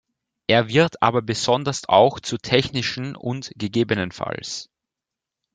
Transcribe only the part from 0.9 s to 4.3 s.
aber besonders auch zur technischen und ggf.